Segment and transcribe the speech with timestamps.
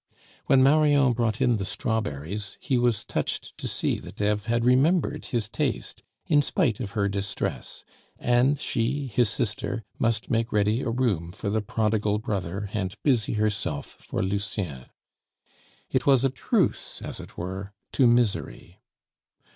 [0.47, 5.25] When Marion brought in the strawberries, he was touched to see that Eve had remembered
[5.25, 7.85] his taste in spite of her distress,
[8.17, 13.33] and she, his sister, must make ready a room for the prodigal brother and busy
[13.33, 14.87] herself for Lucien.
[15.91, 18.79] It was a truce, as it were, to misery.